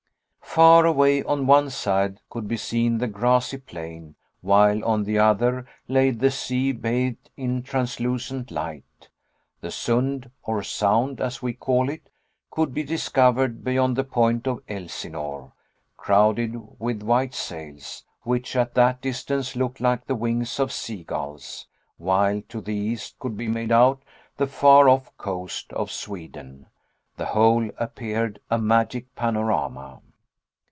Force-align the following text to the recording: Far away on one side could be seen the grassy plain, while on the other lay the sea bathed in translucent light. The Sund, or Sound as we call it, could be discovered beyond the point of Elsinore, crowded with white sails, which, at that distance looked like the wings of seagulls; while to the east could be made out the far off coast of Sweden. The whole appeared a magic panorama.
Far 0.53 0.85
away 0.85 1.23
on 1.23 1.47
one 1.47 1.69
side 1.69 2.19
could 2.29 2.45
be 2.45 2.57
seen 2.57 2.97
the 2.97 3.07
grassy 3.07 3.57
plain, 3.57 4.15
while 4.41 4.83
on 4.83 5.05
the 5.05 5.17
other 5.17 5.65
lay 5.87 6.09
the 6.11 6.29
sea 6.29 6.73
bathed 6.73 7.29
in 7.37 7.63
translucent 7.63 8.51
light. 8.51 9.07
The 9.61 9.69
Sund, 9.69 10.29
or 10.43 10.61
Sound 10.61 11.21
as 11.21 11.41
we 11.41 11.53
call 11.53 11.87
it, 11.89 12.09
could 12.49 12.73
be 12.73 12.83
discovered 12.83 13.63
beyond 13.63 13.95
the 13.95 14.03
point 14.03 14.45
of 14.45 14.61
Elsinore, 14.67 15.53
crowded 15.95 16.61
with 16.77 17.01
white 17.01 17.33
sails, 17.33 18.03
which, 18.23 18.53
at 18.57 18.73
that 18.75 18.99
distance 18.99 19.55
looked 19.55 19.79
like 19.79 20.05
the 20.05 20.15
wings 20.15 20.59
of 20.59 20.73
seagulls; 20.73 21.65
while 21.95 22.41
to 22.49 22.59
the 22.59 22.75
east 22.75 23.17
could 23.19 23.37
be 23.37 23.47
made 23.47 23.71
out 23.71 24.03
the 24.35 24.47
far 24.47 24.89
off 24.89 25.15
coast 25.15 25.71
of 25.71 25.89
Sweden. 25.89 26.65
The 27.15 27.27
whole 27.27 27.69
appeared 27.77 28.41
a 28.49 28.57
magic 28.57 29.15
panorama. 29.15 30.01